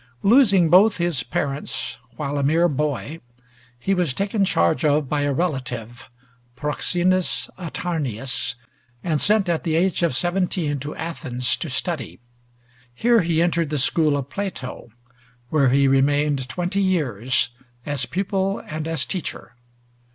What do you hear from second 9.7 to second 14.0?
age of seventeen, to Athens to study. Here he entered the